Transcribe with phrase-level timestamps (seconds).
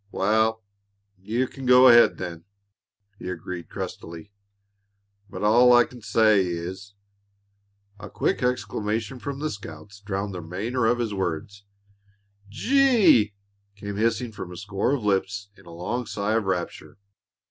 [0.09, 0.63] "Wal,
[1.15, 2.45] you can go ahead, then,"
[3.19, 4.31] he agreed crustily.
[5.29, 6.95] "But all I can say is"
[7.99, 11.65] A quick exclamation from the scouts drowned the remainder of his words.
[12.49, 13.33] "G e e!"
[13.75, 16.97] came hissing from a score of lips in a long sigh of rapture.